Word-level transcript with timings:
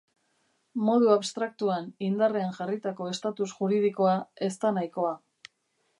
Modu 0.85 1.11
abstraktuan 1.15 1.91
indarrean 2.07 2.57
jarritako 2.61 3.11
estatus 3.13 3.51
juridikoa 3.59 4.19
ez 4.49 4.53
da 4.65 4.77
nahikoa. 4.79 5.17